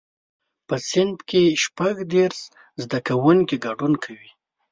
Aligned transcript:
په 0.67 0.75
صنف 0.89 1.17
کې 1.29 1.43
شپږ 1.63 1.95
دیرش 2.11 2.39
زده 2.83 2.99
کوونکي 3.07 3.55
ګډون 3.65 3.93
کوي. 4.03 4.29